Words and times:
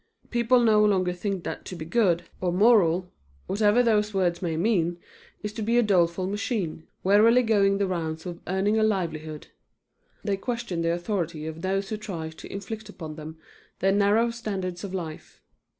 People 0.31 0.61
no 0.61 0.83
longer 0.83 1.13
think 1.13 1.43
that 1.43 1.63
to 1.65 1.75
be 1.75 1.85
good 1.85 2.23
or 2.41 2.51
moral 2.51 3.11
whatever 3.45 3.83
those 3.83 4.15
words 4.15 4.41
may 4.41 4.57
mean, 4.57 4.97
is 5.43 5.53
to 5.53 5.61
be 5.61 5.77
a 5.77 5.83
doleful 5.83 6.25
machine, 6.25 6.87
wearily 7.03 7.43
going 7.43 7.77
the 7.77 7.85
rounds 7.85 8.25
of 8.25 8.39
earning 8.47 8.79
a 8.79 8.83
livelihood. 8.83 9.49
They 10.23 10.37
question 10.37 10.81
the 10.81 10.91
authority 10.91 11.45
of 11.45 11.61
those 11.61 11.89
who 11.89 11.97
try 11.97 12.29
to 12.29 12.51
inflict 12.51 12.89
upon 12.89 13.13
them 13.15 13.37
their 13.77 13.91
narrow 13.91 14.31
standards 14.31 14.83
of 14.83 14.91
life. 14.95 15.39